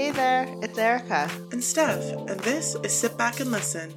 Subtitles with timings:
[0.00, 1.30] Hey there, it's Erica.
[1.52, 3.92] And Steph, and this is Sit Back and Listen.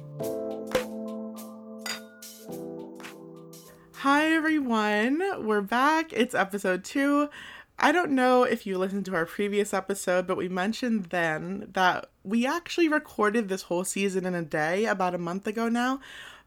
[3.94, 6.12] Hi everyone, we're back.
[6.12, 7.30] It's episode two.
[7.78, 12.10] I don't know if you listened to our previous episode, but we mentioned then that
[12.22, 16.00] we actually recorded this whole season in a day about a month ago now.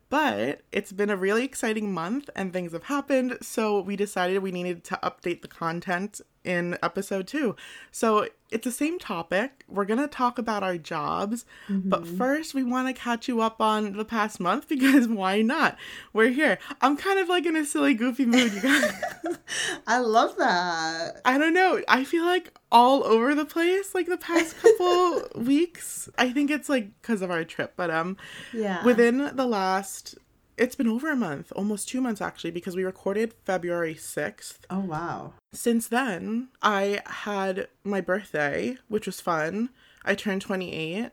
[0.10, 4.52] But it's been a really exciting month and things have happened, so we decided we
[4.52, 7.55] needed to update the content in episode two.
[7.91, 9.66] So it's the same topic.
[9.68, 11.89] We're going to talk about our jobs, mm-hmm.
[11.89, 15.78] but first we want to catch you up on the past month because why not?
[16.14, 16.57] We're here.
[16.82, 18.93] I'm kind of like in a silly, goofy mood, you guys.
[19.88, 21.21] I love that.
[21.25, 21.82] I don't know.
[21.88, 26.10] I feel like all over the place like the past couple weeks.
[26.18, 28.16] I think it's like because of our trip, but um,
[28.54, 28.83] yeah.
[28.83, 30.18] Within the last
[30.57, 34.59] it's been over a month, almost two months actually, because we recorded February 6th.
[34.70, 35.33] Oh, wow.
[35.53, 39.70] Since then, I had my birthday, which was fun.
[40.03, 41.11] I turned 28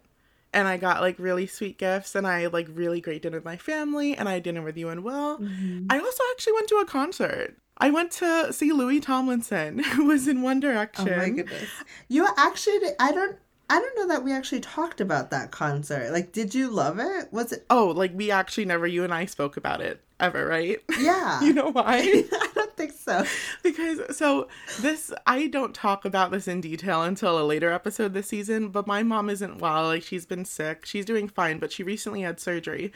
[0.54, 3.56] and I got like really sweet gifts and I like really great dinner with my
[3.56, 5.38] family and I had dinner with you and Will.
[5.38, 5.86] Mm-hmm.
[5.90, 7.56] I also actually went to a concert.
[7.76, 11.08] I went to see Louis Tomlinson, who was in One Direction.
[11.08, 11.68] Oh my goodness.
[12.08, 13.36] You actually, I don't,
[13.70, 16.12] I don't know that we actually talked about that concert.
[16.12, 17.32] Like, did you love it?
[17.32, 17.64] Was it?
[17.70, 20.78] Oh, like we actually never, you and I spoke about it ever, right?
[20.98, 21.40] Yeah.
[21.42, 22.24] you know why?
[22.32, 23.24] I don't think so.
[23.62, 24.48] Because, so
[24.80, 28.86] this, I don't talk about this in detail until a later episode this season, but
[28.86, 29.84] my mom isn't well.
[29.84, 30.84] Like, she's been sick.
[30.84, 32.92] She's doing fine, but she recently had surgery.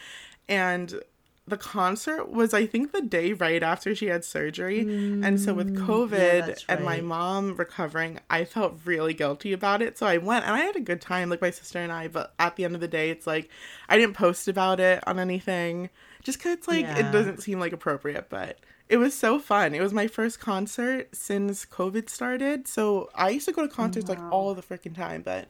[0.49, 1.01] And
[1.49, 4.85] the concert was I think the day right after she had surgery.
[4.85, 9.53] Mm, and so with mm, COVID yeah, and my mom recovering, I felt really guilty
[9.53, 9.99] about it.
[9.99, 12.35] So I went and I had a good time, like my sister and I, but
[12.39, 13.49] at the end of the day it's like
[13.89, 15.91] I didn't post about it on anything.
[16.23, 16.99] Just cause it's like yeah.
[17.09, 19.75] it doesn't seem like appropriate, but it was so fun.
[19.75, 22.67] It was my first concert since COVID started.
[22.67, 24.15] So I used to go to concerts wow.
[24.15, 25.49] like all the freaking time, but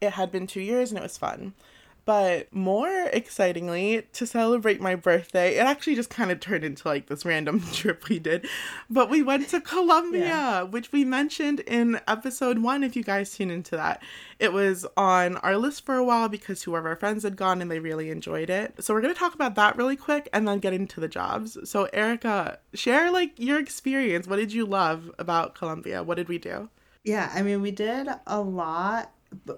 [0.00, 1.54] it had been two years and it was fun.
[2.06, 7.06] But more excitingly, to celebrate my birthday, it actually just kind of turned into like
[7.06, 8.46] this random trip we did.
[8.88, 10.62] But we went to Colombia, yeah.
[10.62, 14.04] which we mentioned in episode one, if you guys tune into that.
[14.38, 17.60] It was on our list for a while because two of our friends had gone
[17.60, 18.74] and they really enjoyed it.
[18.84, 21.58] So we're going to talk about that really quick and then get into the jobs.
[21.68, 24.28] So, Erica, share like your experience.
[24.28, 26.04] What did you love about Colombia?
[26.04, 26.68] What did we do?
[27.02, 29.12] Yeah, I mean, we did a lot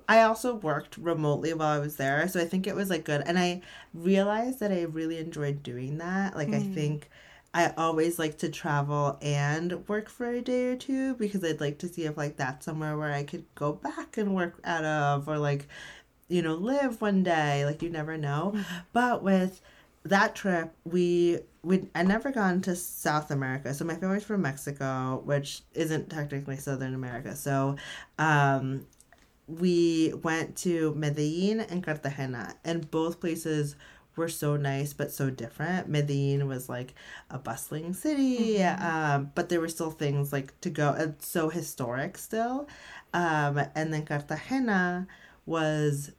[0.09, 3.23] I also worked remotely while I was there, so I think it was like good.
[3.27, 3.63] And I
[3.95, 6.37] realized that I really enjoyed doing that.
[6.37, 6.57] Like, mm.
[6.57, 7.11] I think
[7.55, 11.79] I always like to travel and work for a day or two because I'd like
[11.79, 15.29] to see if like that's somewhere where I could go back and work out of
[15.29, 15.69] or like,
[16.29, 17.65] you know, live one day.
[17.65, 18.53] Like, you never know.
[18.55, 18.65] Mm.
[18.93, 19.61] But with
[20.05, 23.75] that trip, we we I never gone to South America.
[23.75, 27.37] So my family's from Mexico, which isn't technically Southern America.
[27.37, 27.77] So
[28.19, 28.87] um
[29.49, 33.75] we went to Medellin and Cartagena, and both places
[34.17, 35.89] were so nice but so different.
[35.89, 36.95] Medellin was like
[37.31, 38.85] a bustling city, mm-hmm.
[38.85, 40.95] um, but there were still things like to go.
[40.99, 42.69] It's so historic still,
[43.15, 45.07] um, and then Cartagena
[45.47, 46.13] was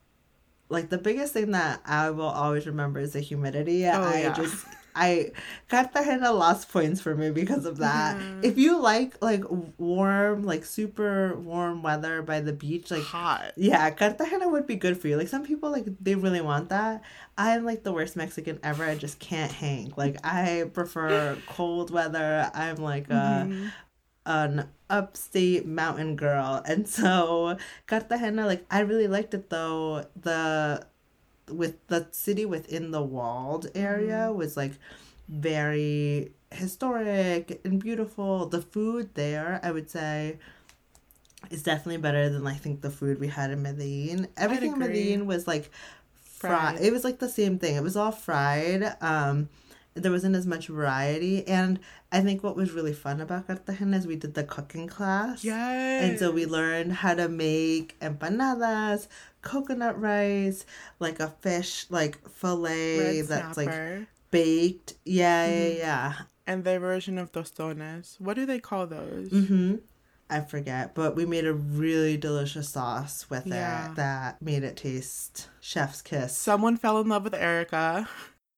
[0.69, 3.85] like the biggest thing that I will always remember is the humidity.
[3.85, 4.33] Oh, I yeah.
[4.33, 4.65] just
[4.95, 5.31] I
[5.69, 8.17] Cartagena lost points for me because of that.
[8.17, 8.43] Mm-hmm.
[8.43, 9.43] If you like like
[9.77, 13.53] warm, like super warm weather by the beach, like hot.
[13.55, 15.17] Yeah, Cartagena would be good for you.
[15.17, 17.03] Like some people like they really want that.
[17.37, 18.83] I'm like the worst Mexican ever.
[18.83, 19.93] I just can't hang.
[19.95, 22.51] Like I prefer cold weather.
[22.53, 23.67] I'm like a mm-hmm.
[24.25, 26.61] an upstate mountain girl.
[26.65, 27.57] And so
[27.87, 30.05] Cartagena, like I really liked it though.
[30.19, 30.85] The
[31.51, 34.35] with the city within the walled area mm.
[34.35, 34.73] was like
[35.27, 38.47] very historic and beautiful.
[38.47, 40.37] The food there, I would say,
[41.49, 44.27] is definitely better than I think the food we had in Medellin.
[44.37, 45.69] Everything in Medellin was like
[46.13, 46.75] fried.
[46.75, 46.81] fried.
[46.81, 47.75] It was like the same thing.
[47.75, 48.95] It was all fried.
[49.01, 49.49] Um,
[49.95, 51.79] there wasn't as much variety, and
[52.11, 55.43] I think what was really fun about Cartagena is we did the cooking class.
[55.43, 56.03] Yes.
[56.03, 59.07] And so we learned how to make empanadas,
[59.41, 60.65] coconut rice,
[60.99, 63.97] like a fish like fillet Red that's snapper.
[63.99, 64.93] like baked.
[65.05, 65.77] Yeah, mm-hmm.
[65.77, 66.13] yeah, yeah.
[66.45, 68.15] And their version of tostones.
[68.19, 69.29] What do they call those?
[69.29, 69.75] Mm-hmm.
[70.31, 73.91] I forget, but we made a really delicious sauce with yeah.
[73.91, 76.37] it that made it taste chef's kiss.
[76.37, 78.07] Someone fell in love with Erica.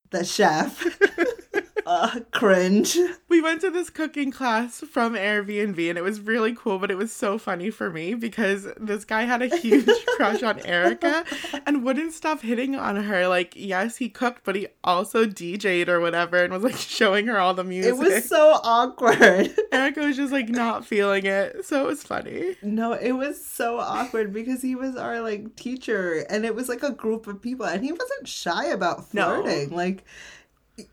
[0.10, 0.86] The chef.
[1.86, 2.98] uh, cringe.
[3.30, 6.98] We went to this cooking class from Airbnb and it was really cool, but it
[6.98, 11.24] was so funny for me because this guy had a huge crush on Erica
[11.66, 13.28] and wouldn't stop hitting on her.
[13.28, 17.40] Like, yes, he cooked, but he also DJ'd or whatever and was like showing her
[17.40, 17.94] all the music.
[17.94, 19.54] It was so awkward.
[19.72, 21.66] Erica was just like not feeling it.
[21.66, 22.56] So it was funny.
[22.62, 26.84] No, it was so awkward because he was our like teacher and it was like
[26.84, 29.42] a group of people and he wasn't shy about No.
[29.42, 29.70] flirting.
[29.76, 30.04] Like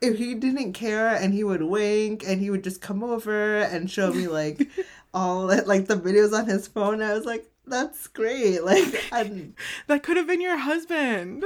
[0.01, 3.91] if he didn't care and he would wink and he would just come over and
[3.91, 4.69] show me like
[5.15, 7.03] all like the videos on his phone.
[7.03, 8.63] I was like, that's great.
[8.65, 9.55] Like and
[9.87, 11.45] That could have been your husband.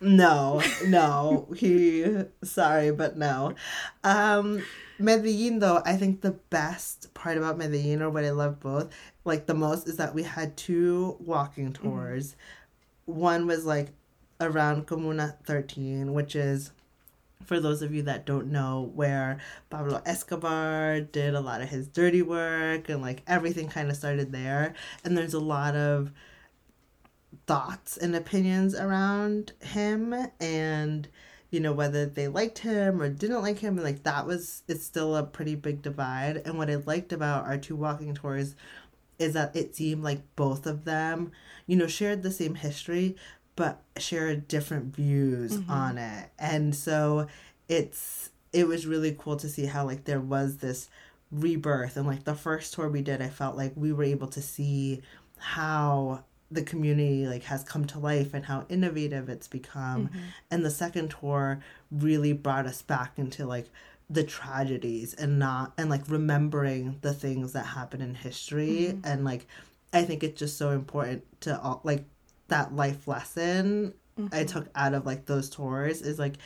[0.00, 1.48] no, no.
[1.56, 2.04] He
[2.42, 3.54] sorry, but no.
[4.02, 4.62] Um
[4.98, 8.92] Medellin though, I think the best part about Medellin or what I love both,
[9.24, 12.36] like the most is that we had two walking tours.
[13.06, 13.88] One was like
[14.40, 16.70] around Comuna 13, which is
[17.46, 19.38] for those of you that don't know where
[19.70, 24.32] Pablo Escobar did a lot of his dirty work and like everything kind of started
[24.32, 24.74] there.
[25.04, 26.10] And there's a lot of
[27.46, 31.08] thoughts and opinions around him and
[31.50, 33.74] you know whether they liked him or didn't like him.
[33.74, 36.38] And like that was it's still a pretty big divide.
[36.44, 38.56] And what i liked about our two walking tours
[39.18, 41.30] is that it seemed like both of them
[41.66, 43.16] you know shared the same history
[43.56, 45.70] but share different views mm-hmm.
[45.70, 46.30] on it.
[46.38, 47.28] And so
[47.68, 50.88] it's it was really cool to see how like there was this
[51.30, 51.96] rebirth.
[51.96, 55.02] And like the first tour we did i felt like we were able to see
[55.38, 60.08] how the community like has come to life and how innovative it's become.
[60.08, 60.18] Mm-hmm.
[60.50, 61.60] And the second tour
[61.90, 63.68] really brought us back into like
[64.10, 68.88] the tragedies and not and like remembering the things that happen in history.
[68.90, 69.00] Mm-hmm.
[69.04, 69.46] And like
[69.92, 72.04] i think it's just so important to all like
[72.48, 74.46] that life lesson i mm-hmm.
[74.46, 76.36] took out of like those tours is like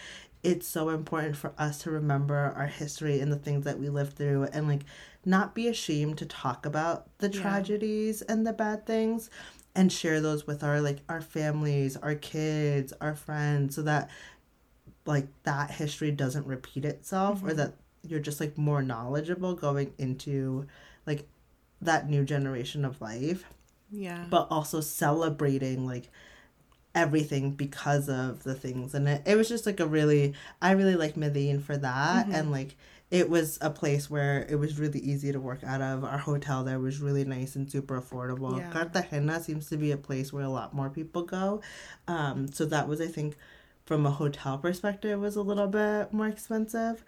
[0.43, 4.17] it's so important for us to remember our history and the things that we lived
[4.17, 4.83] through and like
[5.25, 7.41] not be ashamed to talk about the Yeah.
[7.43, 9.31] tragedies and the bad things
[9.75, 14.09] and share those with our like our families our kids our friends so that
[15.07, 17.57] like that history doesn't repeat itself or mm-hmm.
[17.59, 20.67] that you're just like more knowledgeable going into
[21.07, 21.27] like
[21.81, 23.45] that new generation of life
[23.91, 24.25] Yeah.
[24.29, 26.11] but also celebrating like
[26.95, 30.97] everything because of the things and it, it was just like a really i really
[30.97, 32.27] like medellin for that.
[32.29, 32.77] And like
[33.11, 36.05] it was a place where it was really easy to work out of.
[36.05, 38.59] Our hotel there was really nice and super affordable.
[38.59, 38.71] Yeah.
[38.71, 41.63] cartagena seems to be a place where a lot more people go.
[42.07, 43.37] Um so that was i think
[43.87, 47.05] from a hotel perspective was a little bit more expensive.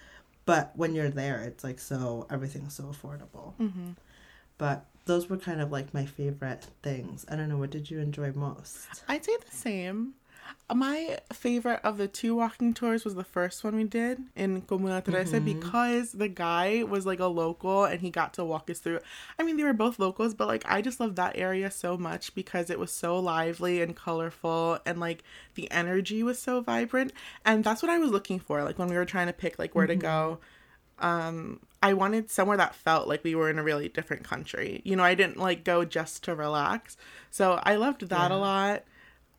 [0.47, 3.55] But when you're there it's like so everything's so affordable.
[3.57, 3.91] Hmm
[4.59, 7.27] but those were kind of like my favorite things.
[7.29, 8.87] I don't know, what did you enjoy most?
[9.09, 10.15] I'd say the same.
[10.73, 15.03] My favorite of the two walking tours was the first one we did in Comuna
[15.05, 19.01] 13 because the guy was like a local and he got to walk us through.
[19.37, 22.33] I mean, they were both locals, but like I just loved that area so much
[22.37, 25.25] because it was so lively and colorful and like
[25.57, 27.13] the energy was so vibrant.
[27.45, 28.63] And that's what I was looking for.
[28.63, 30.39] Like when we were trying to pick like where to go,
[31.01, 34.83] um I wanted somewhere that felt like we were in a really different country.
[34.85, 36.97] You know, I didn't like go just to relax.
[37.31, 38.85] So I loved that a lot.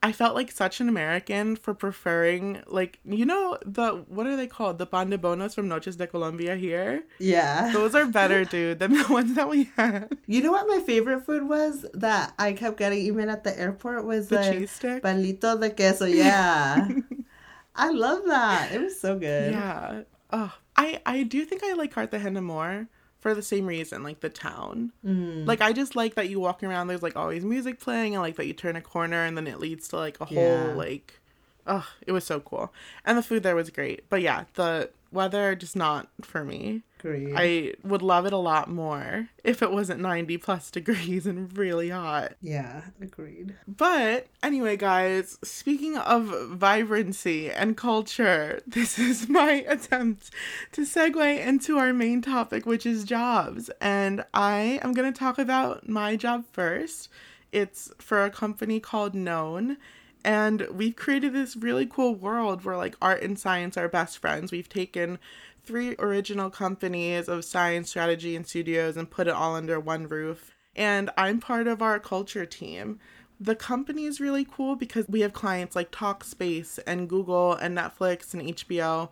[0.04, 4.48] I felt like such an American for preferring like you know the what are they
[4.48, 4.80] called?
[4.80, 7.04] The pan de bonos from Noches de Colombia here.
[7.20, 7.72] Yeah.
[7.74, 10.18] Those are better, dude, than the ones that we had.
[10.26, 14.06] You know what my favorite food was that I kept getting even at the airport
[14.06, 15.04] was The the, cheese stick.
[15.04, 16.06] palito de queso.
[16.08, 16.88] Yeah.
[17.76, 18.72] I love that.
[18.72, 19.54] It was so good.
[19.54, 20.02] Yeah.
[20.34, 20.52] Oh,
[20.82, 22.88] I I do think I like Cartagena more
[23.20, 24.92] for the same reason, like the town.
[25.06, 25.46] Mm.
[25.46, 26.88] Like I just like that you walk around.
[26.88, 29.60] There's like always music playing, and like that you turn a corner and then it
[29.60, 30.74] leads to like a whole Yeah.
[30.76, 31.20] like.
[31.68, 32.74] Oh, it was so cool,
[33.06, 34.10] and the food there was great.
[34.10, 36.84] But yeah, the weather just not for me.
[37.00, 37.34] Agreed.
[37.36, 41.90] I would love it a lot more if it wasn't 90 plus degrees and really
[41.90, 42.34] hot.
[42.42, 43.56] yeah, agreed.
[43.68, 50.30] But anyway, guys, speaking of vibrancy and culture, this is my attempt
[50.74, 53.72] to segue into our main topic, which is jobs.
[53.82, 57.10] And I am going to talk about my job first.
[57.52, 59.78] It's for a company called Known.
[60.24, 64.52] And we've created this really cool world where like art and science are best friends.
[64.52, 65.18] We've taken
[65.64, 70.56] three original companies of science, strategy, and studios and put it all under one roof.
[70.76, 73.00] And I'm part of our culture team.
[73.40, 78.34] The company is really cool because we have clients like Talkspace and Google and Netflix
[78.34, 79.10] and HBO.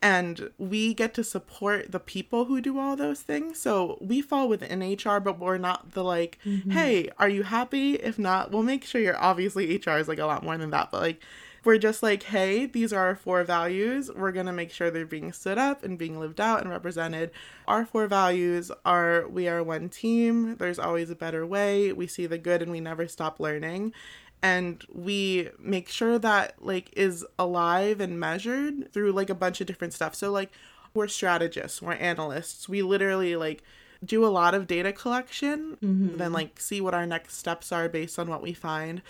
[0.00, 3.58] And we get to support the people who do all those things.
[3.58, 6.70] So we fall within HR, but we're not the like, mm-hmm.
[6.70, 7.94] hey, are you happy?
[7.94, 10.90] If not, we'll make sure you're obviously HR is like a lot more than that.
[10.92, 11.20] But like,
[11.64, 14.10] we're just like, hey, these are our four values.
[14.14, 17.30] We're going to make sure they're being stood up and being lived out and represented.
[17.66, 22.26] Our four values are we are one team, there's always a better way, we see
[22.26, 23.92] the good and we never stop learning.
[24.42, 29.66] And we make sure that like is alive and measured through like a bunch of
[29.66, 30.14] different stuff.
[30.14, 30.52] So like
[30.94, 32.68] we're strategists, we're analysts.
[32.68, 33.62] We literally like
[34.04, 36.16] do a lot of data collection, mm-hmm.
[36.18, 39.02] then like see what our next steps are based on what we find.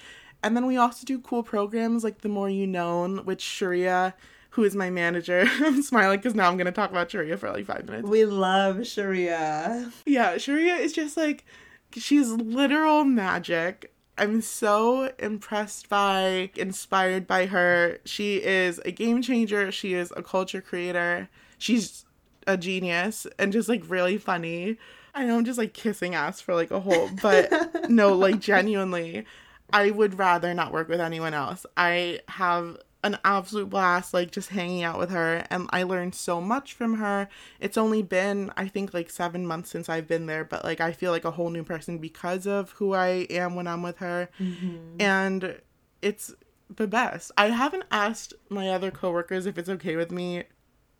[0.42, 4.14] And then we also do cool programs like The More You Know, which Sharia,
[4.50, 7.50] who is my manager, I'm smiling because now I'm going to talk about Sharia for
[7.50, 8.08] like five minutes.
[8.08, 9.90] We love Sharia.
[10.06, 11.44] Yeah, Sharia is just like,
[11.92, 13.92] she's literal magic.
[14.18, 17.98] I'm so impressed by, inspired by her.
[18.04, 19.70] She is a game changer.
[19.70, 21.28] She is a culture creator.
[21.56, 22.04] She's
[22.46, 24.76] a genius and just like really funny.
[25.14, 27.50] I know I'm just like kissing ass for like a whole, but
[27.90, 29.24] no, like genuinely.
[29.72, 31.66] I would rather not work with anyone else.
[31.76, 36.40] I have an absolute blast like just hanging out with her and I learned so
[36.40, 37.28] much from her.
[37.60, 40.92] It's only been I think like 7 months since I've been there, but like I
[40.92, 44.28] feel like a whole new person because of who I am when I'm with her.
[44.40, 45.00] Mm-hmm.
[45.00, 45.60] And
[46.02, 46.34] it's
[46.74, 47.30] the best.
[47.38, 50.44] I haven't asked my other coworkers if it's okay with me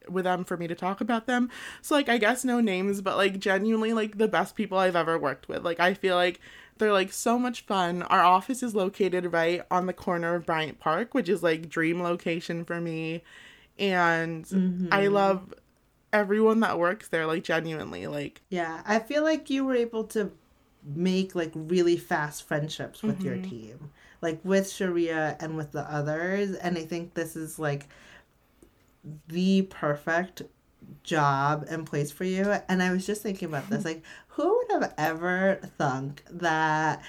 [0.09, 1.51] with them for me to talk about them.
[1.83, 5.19] So like I guess no names, but like genuinely like the best people I've ever
[5.19, 5.65] worked with.
[5.65, 6.41] Like I feel like
[6.79, 8.03] they're like so much fun.
[8.03, 12.03] Our office is located right on the corner of Bryant Park, which is like dream
[12.03, 13.23] location for me.
[13.79, 14.89] And mm-hmm.
[14.93, 15.55] I love
[16.13, 20.33] everyone that works there like genuinely like Yeah, I feel like you were able to
[20.83, 23.27] make like really fast friendships with mm-hmm.
[23.27, 23.91] your team.
[24.21, 27.89] Like with Sharia and with the others and I think this is like
[29.29, 30.43] the perfect
[31.03, 32.55] job and place for you.
[32.69, 37.03] And I was just thinking about this like, who would have ever thunk that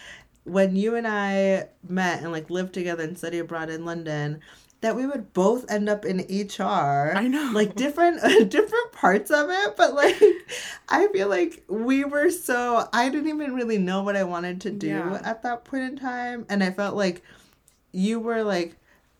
[0.44, 4.42] when you and I met and like lived together and studied abroad in London,
[4.82, 7.14] that we would both end up in HR.
[7.16, 7.52] I know.
[7.54, 10.22] Like different different parts of it, but like
[10.88, 14.72] I feel like we were so I didn't even really know what I wanted to
[14.72, 15.22] do yeah.
[15.24, 17.22] at that point in time and I felt like
[17.92, 18.78] you were like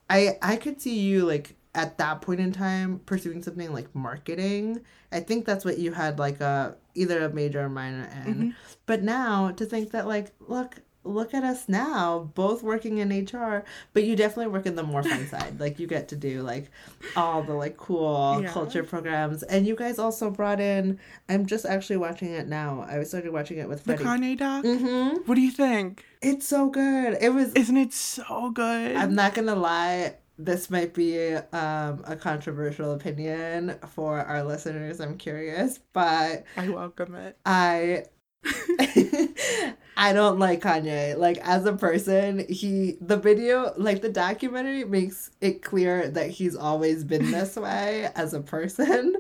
[0.10, 4.82] I I could see you like at that point in time pursuing something like marketing.
[5.12, 8.34] I think that's what you had like a either a major or minor in.
[8.34, 8.50] Mm-hmm.
[8.86, 13.64] But now to think that like look look at us now both working in hr
[13.94, 16.70] but you definitely work in the more fun side like you get to do like
[17.16, 18.52] all the like cool yeah.
[18.52, 21.00] culture programs and you guys also brought in
[21.30, 24.04] i'm just actually watching it now i started watching it with Freddie.
[24.04, 25.18] the kanye doc mm-hmm.
[25.26, 29.34] what do you think it's so good it was isn't it so good i'm not
[29.34, 35.02] gonna lie this might be um, a controversial opinion for our listeners.
[35.02, 37.38] I'm curious, but I welcome it.
[37.46, 38.06] I
[40.02, 41.18] I don't like Kanye.
[41.18, 46.56] Like as a person, he the video, like the documentary makes it clear that he's
[46.56, 49.16] always been this way as a person.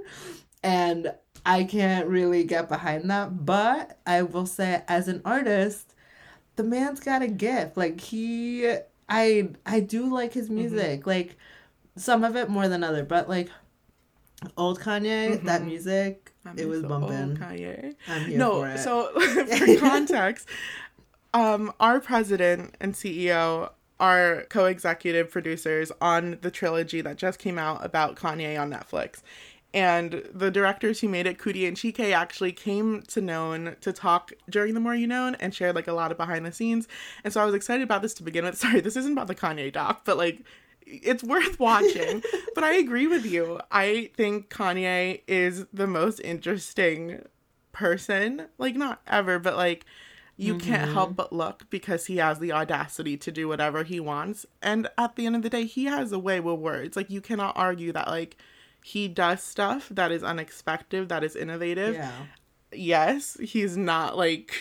[0.63, 1.13] And
[1.45, 5.95] I can't really get behind that, but I will say as an artist,
[6.55, 7.75] the man's got a gift.
[7.75, 8.73] Like he
[9.09, 10.55] I I do like his mm-hmm.
[10.55, 11.01] music.
[11.01, 11.09] Mm-hmm.
[11.09, 11.37] Like
[11.95, 13.49] some of it more than other, but like
[14.55, 15.45] old Kanye, mm-hmm.
[15.45, 17.37] that music, it was bumping.
[17.37, 17.95] Kanye.
[18.07, 18.79] I'm here no, for it.
[18.79, 20.47] So for context,
[21.33, 27.83] um, our president and CEO are co-executive producers on the trilogy that just came out
[27.83, 29.21] about Kanye on Netflix.
[29.73, 34.31] And the directors who made it, Coodie and Chike, actually came to Known to talk
[34.49, 36.87] during the More You Known and shared like a lot of behind the scenes.
[37.23, 38.57] And so I was excited about this to begin with.
[38.59, 40.43] Sorry, this isn't about the Kanye doc, but like
[40.85, 42.23] it's worth watching.
[42.55, 43.59] but I agree with you.
[43.71, 47.23] I think Kanye is the most interesting
[47.71, 48.47] person.
[48.57, 49.85] Like not ever, but like
[50.35, 50.67] you mm-hmm.
[50.67, 54.45] can't help but look because he has the audacity to do whatever he wants.
[54.61, 56.97] And at the end of the day, he has a way with words.
[56.97, 58.37] Like you cannot argue that like
[58.83, 61.95] he does stuff that is unexpected, that is innovative.
[61.95, 62.11] Yeah.
[62.71, 64.53] Yes, he's not like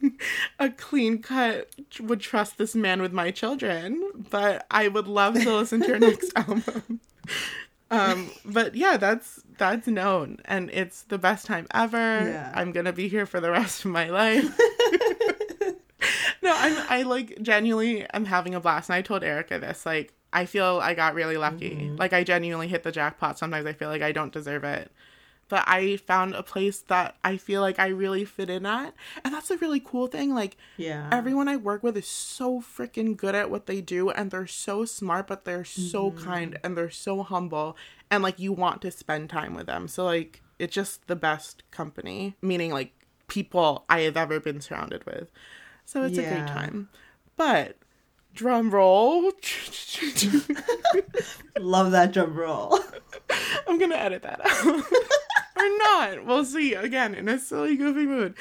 [0.58, 1.70] a clean cut
[2.00, 5.98] would trust this man with my children, but I would love to listen to your
[6.10, 7.00] next album.
[7.90, 11.96] Um, but yeah, that's that's known and it's the best time ever.
[11.96, 12.52] Yeah.
[12.54, 14.44] I'm gonna be here for the rest of my life.
[16.42, 18.90] no, I'm I like genuinely I'm having a blast.
[18.90, 21.70] And I told Erica this, like, I feel I got really lucky.
[21.70, 21.96] Mm-hmm.
[21.96, 23.38] Like I genuinely hit the jackpot.
[23.38, 24.92] Sometimes I feel like I don't deserve it.
[25.48, 28.92] But I found a place that I feel like I really fit in at.
[29.24, 30.34] And that's a really cool thing.
[30.34, 31.08] Like yeah.
[31.10, 34.84] everyone I work with is so freaking good at what they do and they're so
[34.84, 36.22] smart, but they're so mm-hmm.
[36.22, 37.74] kind and they're so humble
[38.10, 39.88] and like you want to spend time with them.
[39.88, 42.92] So like it's just the best company, meaning like
[43.26, 45.30] people I have ever been surrounded with.
[45.86, 46.24] So it's yeah.
[46.24, 46.90] a great time.
[47.38, 47.78] But
[48.36, 49.32] drum roll.
[51.58, 52.78] Love that drum roll.
[53.66, 54.66] I'm gonna edit that out.
[55.56, 56.24] or not.
[56.24, 56.74] We'll see.
[56.74, 58.34] Again, in a silly, goofy mood.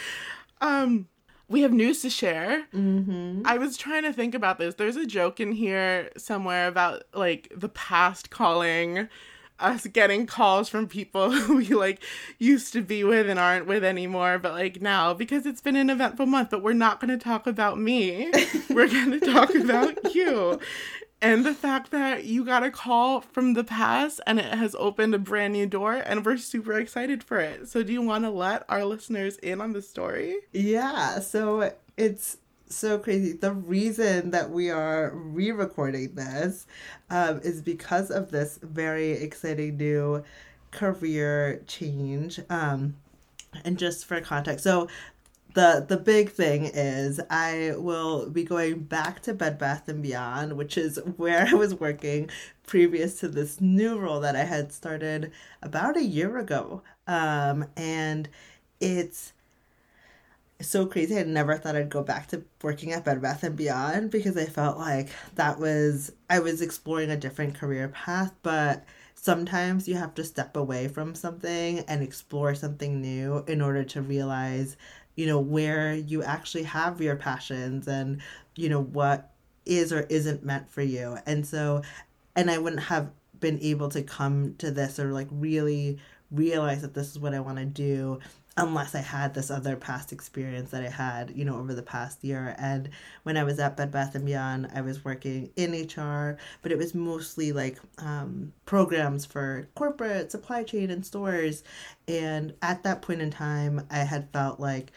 [0.62, 1.08] Um,
[1.48, 2.66] we have news to share.
[2.74, 3.44] Mm-hmm.
[3.46, 4.76] I was trying to think about this.
[4.76, 9.08] There's a joke in here somewhere about like the past calling
[9.60, 12.02] us getting calls from people who we like
[12.40, 15.90] used to be with and aren't with anymore, but like now because it's been an
[15.90, 18.32] eventful month, but we're not going to talk about me.
[18.70, 20.60] we're going to talk about you.
[21.22, 25.16] And the fact that you got a call from the past and it has opened
[25.16, 27.68] a brand new door and we're super excited for it.
[27.68, 30.36] So do you want to let our listeners in on the story?
[30.52, 33.34] Yeah, so it's so crazy.
[33.34, 36.68] The reason that we are re recording this
[37.10, 40.24] um, is because of this very exciting new
[40.72, 42.40] career change.
[42.50, 42.96] Um,
[43.64, 44.88] and just for context, so
[45.54, 50.58] the the big thing is I will be going back to Bed Bath and Beyond,
[50.58, 52.30] which is where I was working
[52.68, 55.32] previous to this new role that I had started
[55.62, 56.82] about a year ago.
[57.08, 58.28] Um, and
[58.82, 59.34] it's
[60.70, 61.18] so crazy.
[61.18, 64.46] I never thought I'd go back to working at Bed Bath and Beyond because I
[64.46, 70.14] felt like that was I was exploring a different career path, but sometimes you have
[70.16, 74.78] to step away from something and explore something new in order to realize,
[75.16, 78.22] you know, where you actually have your passions and,
[78.56, 79.32] you know, what
[79.66, 81.18] is or isn't meant for you.
[81.26, 81.82] And so
[82.36, 86.00] and I wouldn't have been able to come to this or like really
[86.32, 88.20] realize that this is what I want to do
[88.58, 92.24] unless I had this other past experience that I had, you know, over the past
[92.24, 92.56] year.
[92.58, 92.90] And
[93.24, 96.78] when I was at Bed Bath and Beyond, I was working in HR, but it
[96.78, 101.64] was mostly like um, programs for corporate supply chain and stores.
[102.08, 104.94] And at that point in time, I had felt like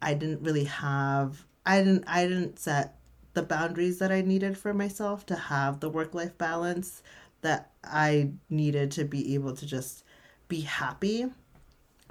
[0.00, 2.96] I didn't really have, I didn't, I didn't set
[3.34, 7.02] the boundaries that I needed for myself to have the work life balance
[7.42, 10.02] that I needed to be able to just
[10.48, 11.26] be happy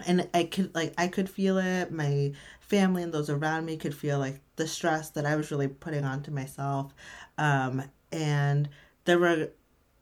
[0.06, 1.92] and I could like I could feel it.
[1.92, 5.68] My family and those around me could feel like the stress that I was really
[5.68, 6.94] putting onto myself.
[7.38, 8.70] Um, and
[9.06, 9.50] there were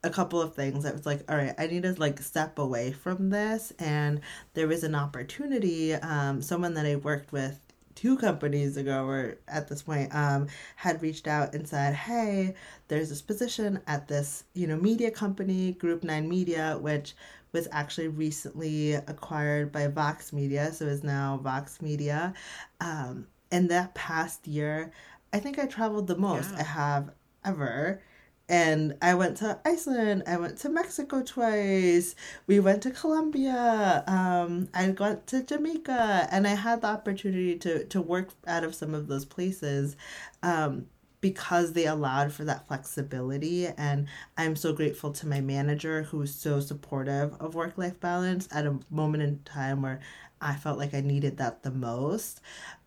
[0.04, 2.92] a couple of things that was like, all right, I need to like step away
[2.92, 3.72] from this.
[3.80, 4.22] And
[4.54, 5.94] there was an opportunity.
[5.94, 7.60] Um, someone that I worked with
[7.96, 12.56] two companies ago or at this point um, had reached out and said hey
[12.88, 17.14] there's this position at this you know media company group nine media which
[17.54, 22.34] was actually recently acquired by Vox Media, so is now Vox Media.
[22.82, 24.92] Um, in that past year,
[25.32, 26.60] I think I traveled the most yeah.
[26.60, 27.12] I have
[27.46, 28.02] ever.
[28.50, 30.24] And I went to Iceland.
[30.28, 32.16] I went to Mexico twice.
[32.46, 34.04] We went to Colombia.
[34.06, 38.76] Um, I went to Jamaica, and I had the opportunity to to work out of
[38.76, 39.96] some of those places.
[40.44, 40.88] Um,
[41.24, 43.66] because they allowed for that flexibility.
[43.66, 44.08] And
[44.38, 48.78] I'm so grateful to my manager who's so supportive of work life balance at a
[48.90, 50.02] moment in time where
[50.42, 52.42] I felt like I needed that the most.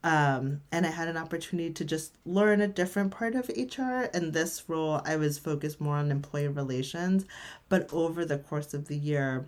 [0.05, 4.11] Um, and I had an opportunity to just learn a different part of HR.
[4.13, 7.25] In this role, I was focused more on employee relations.
[7.71, 9.47] But over the course of the year,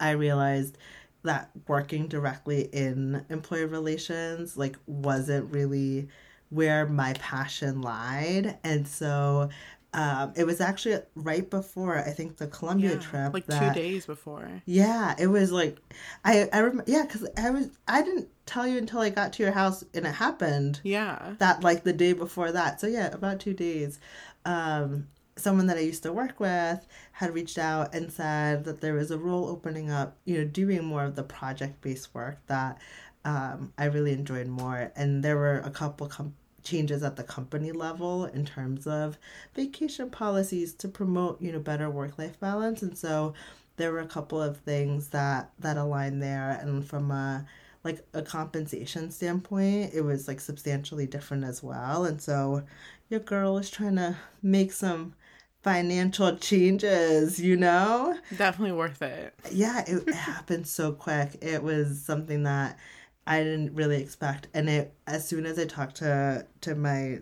[0.00, 0.78] I realized
[1.22, 6.08] that working directly in employee relations like wasn't really
[6.50, 8.58] where my passion lied.
[8.62, 9.50] And so
[9.94, 13.80] um, it was actually right before I think the Colombia yeah, trip, like that, two
[13.80, 14.62] days before.
[14.66, 15.78] Yeah, it was like
[16.24, 16.84] I I remember.
[16.88, 20.04] Yeah, because I was I didn't tell you until I got to your house and
[20.04, 20.80] it happened.
[20.82, 22.80] Yeah, that like the day before that.
[22.80, 24.00] So yeah, about two days.
[24.44, 28.94] Um, someone that I used to work with had reached out and said that there
[28.94, 30.16] was a role opening up.
[30.24, 32.78] You know, doing more of the project based work that
[33.24, 34.92] um, I really enjoyed more.
[34.96, 39.18] And there were a couple com- changes at the company level in terms of
[39.54, 42.82] vacation policies to promote, you know, better work life balance.
[42.82, 43.34] And so
[43.76, 46.58] there were a couple of things that that aligned there.
[46.60, 47.46] And from a
[47.82, 52.06] like a compensation standpoint, it was like substantially different as well.
[52.06, 52.62] And so
[53.10, 55.14] your girl is trying to make some
[55.62, 58.18] financial changes, you know?
[58.36, 59.34] Definitely worth it.
[59.50, 61.38] Yeah, it happened so quick.
[61.42, 62.78] It was something that
[63.26, 64.48] I didn't really expect.
[64.54, 67.20] And it as soon as I talked to to my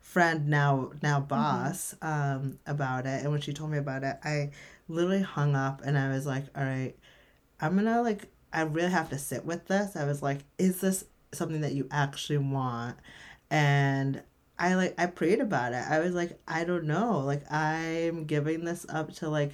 [0.00, 1.28] friend now now mm-hmm.
[1.28, 2.42] boss mm-hmm.
[2.42, 4.50] um about it and when she told me about it, I
[4.88, 6.94] literally hung up and I was like, all right,
[7.60, 9.96] I'm gonna like I really have to sit with this.
[9.96, 12.96] I was like, is this something that you actually want?
[13.50, 14.22] And
[14.58, 15.84] I like I prayed about it.
[15.88, 17.20] I was like, I don't know.
[17.20, 19.52] Like I'm giving this up to like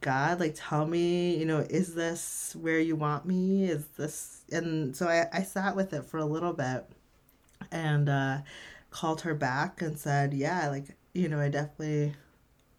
[0.00, 3.64] God, like tell me, you know, is this where you want me?
[3.70, 6.86] Is this and so I, I sat with it for a little bit
[7.72, 8.38] and uh
[8.90, 12.14] called her back and said, "Yeah, like you know, I definitely,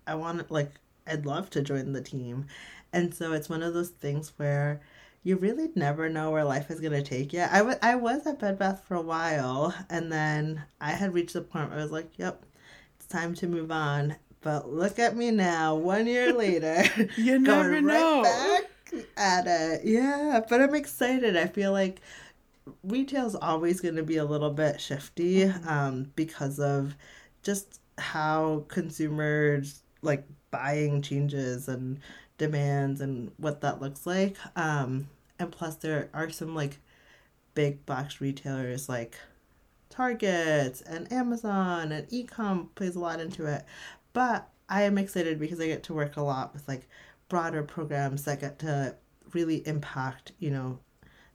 [0.07, 0.71] I want like
[1.07, 2.47] I'd love to join the team,"
[2.93, 4.81] and so it's one of those things where
[5.23, 7.41] you really never know where life is gonna take you.
[7.41, 11.33] I, w- I was at Bed Bath for a while, and then I had reached
[11.33, 12.45] the point where I was like, "Yep,
[12.97, 16.83] it's time to move on." But look at me now, one year later.
[17.17, 18.23] you never know.
[18.23, 18.63] back
[19.17, 19.81] at it.
[19.85, 21.35] Yeah, but I'm excited.
[21.37, 21.99] I feel like
[22.83, 26.95] retail's always going to be a little bit shifty um, because of
[27.43, 31.99] just how consumers like buying changes and
[32.37, 34.37] demands and what that looks like.
[34.55, 36.79] Um, and plus, there are some like
[37.53, 39.17] big box retailers like
[39.89, 43.65] Target and Amazon and ecom plays a lot into it.
[44.13, 46.87] But I am excited because I get to work a lot with like
[47.27, 48.95] broader programs that get to
[49.33, 50.79] really impact, you know,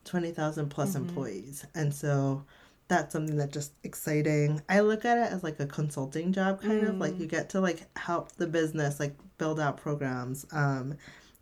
[0.05, 1.07] 20,000 plus mm-hmm.
[1.07, 1.65] employees.
[1.73, 2.45] And so
[2.87, 4.61] that's something that's just exciting.
[4.69, 6.89] I look at it as like a consulting job kind mm.
[6.89, 10.95] of like you get to like help the business like build out programs um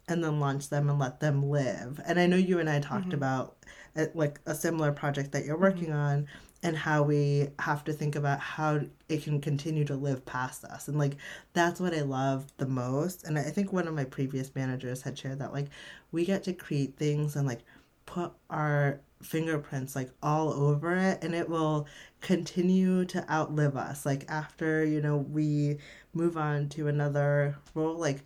[0.07, 1.99] and then launch them and let them live.
[2.05, 3.15] And I know you and I talked mm-hmm.
[3.15, 3.55] about
[3.95, 5.97] it, uh, like a similar project that you're working mm-hmm.
[5.97, 6.27] on
[6.63, 10.88] and how we have to think about how it can continue to live past us.
[10.88, 11.17] And like
[11.52, 13.26] that's what I love the most.
[13.26, 15.67] And I think one of my previous managers had shared that like
[16.13, 17.62] we get to create things and like
[18.06, 21.86] put our fingerprints like all over it and it will
[22.21, 24.06] continue to outlive us.
[24.06, 25.80] Like after, you know, we
[26.13, 28.21] move on to another role, like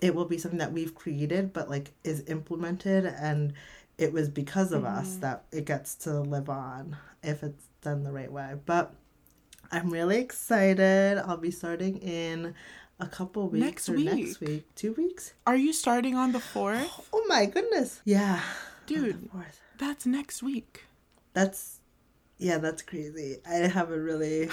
[0.00, 3.52] it will be something that we've created but like is implemented and
[3.98, 4.98] it was because of mm-hmm.
[4.98, 8.54] us that it gets to live on if it's done the right way.
[8.64, 8.94] But
[9.72, 11.18] I'm really excited.
[11.18, 12.54] I'll be starting in
[12.98, 14.12] a couple weeks next or week.
[14.12, 14.74] next week.
[14.74, 15.32] Two weeks?
[15.46, 17.08] Are you starting on the fourth?
[17.12, 18.00] Oh my goodness.
[18.04, 18.40] Yeah.
[18.86, 19.30] Dude.
[19.78, 20.84] That's next week.
[21.32, 21.78] That's
[22.38, 23.38] yeah, that's crazy.
[23.48, 24.48] I haven't really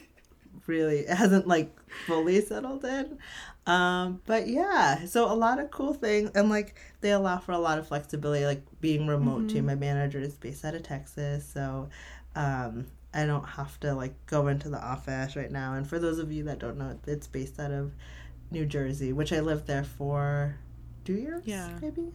[0.66, 1.76] really it hasn't like
[2.06, 3.18] fully settled in.
[3.66, 7.58] Um, but yeah, so a lot of cool things and like they allow for a
[7.58, 9.56] lot of flexibility, like being remote mm-hmm.
[9.56, 9.62] too.
[9.62, 11.88] My manager is based out of Texas, so
[12.36, 15.74] um, I don't have to like go into the office right now.
[15.74, 17.92] And for those of you that don't know, it's based out of
[18.50, 20.56] New Jersey, which I lived there for
[21.04, 22.12] two years, yeah, maybe.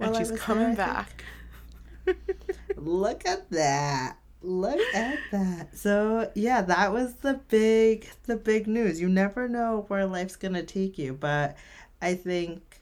[0.00, 1.24] And she's coming there, back.
[2.76, 4.16] Look at that.
[4.42, 5.76] Look at that.
[5.76, 9.00] So yeah, that was the big the big news.
[9.00, 11.56] You never know where life's gonna take you, but
[12.00, 12.80] I think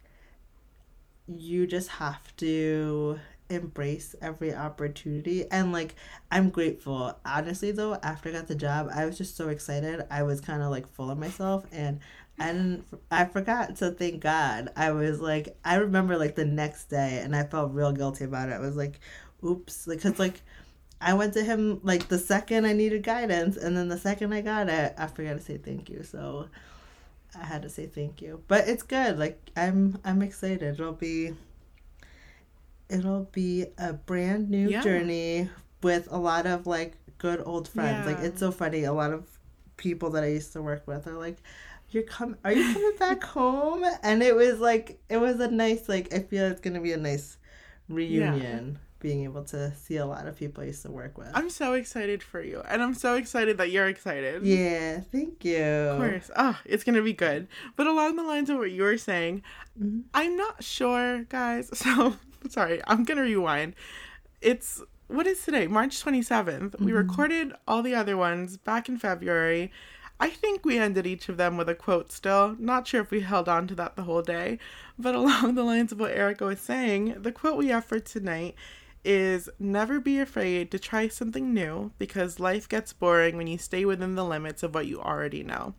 [1.29, 3.19] you just have to
[3.55, 5.51] embrace every opportunity.
[5.51, 5.95] And like
[6.31, 7.17] i'm grateful.
[7.25, 10.05] Honestly though after i got the job i was just so excited.
[10.11, 12.01] I was kind of like full of myself and
[12.39, 13.77] i didn't i forgot.
[13.77, 14.71] To thank god.
[14.77, 18.49] I was like i remember like the next day and i felt real guilty about
[18.49, 18.53] it.
[18.53, 19.01] I was like
[19.45, 19.87] oops.
[19.87, 20.43] Like because like
[21.01, 24.41] i went to him like the second i needed guidance and then the second i
[24.41, 26.03] got it i forgot to say thank you.
[26.03, 26.49] So
[27.39, 28.43] i had to say thank you.
[28.49, 29.19] But it's good.
[29.19, 30.75] Like i'm i'm excited.
[30.75, 31.33] It'll be
[32.93, 34.83] it'll be a brand new yeah.
[34.83, 35.49] journey
[35.83, 38.07] with a lot of like good old friends.
[38.07, 38.15] Yeah.
[38.15, 38.85] Like it's so funny.
[38.85, 39.27] A lot of
[39.77, 41.39] people that I used to work with are like,
[41.91, 42.37] "You're coming?
[42.45, 46.21] Are you coming back home?" And it was like it was a nice like I
[46.21, 47.39] feel it's gonna be a nice
[47.89, 48.73] reunion.
[48.73, 48.79] Yeah.
[49.01, 51.27] Being able to see a lot of people I used to work with.
[51.35, 52.63] I'm so excited for you.
[52.69, 54.47] And I'm so excited that you're excited.
[54.47, 55.59] Yeah, thank you.
[55.61, 56.31] Of course.
[56.37, 57.49] Oh, it's going to be good.
[57.75, 59.43] But along the lines of what you were saying,
[59.77, 60.03] mm-hmm.
[60.15, 61.69] I'm not sure, guys.
[61.83, 62.15] So
[62.49, 63.75] sorry, I'm gonna rewind.
[64.41, 65.67] It's what is today?
[65.67, 66.71] March 27th.
[66.71, 66.85] Mm-hmm.
[66.85, 69.71] We recorded all the other ones back in February.
[70.19, 72.57] I think we ended each of them with a quote still.
[72.59, 74.59] Not sure if we held on to that the whole day.
[74.99, 78.55] But along the lines of what Erica was saying, the quote we have for tonight
[79.05, 83.85] is never be afraid to try something new because life gets boring when you stay
[83.85, 85.75] within the limits of what you already know.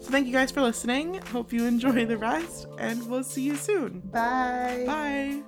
[0.00, 1.20] So thank you guys for listening.
[1.32, 4.00] Hope you enjoy the rest, and we'll see you soon.
[4.12, 4.84] Bye.
[4.86, 5.42] Bye.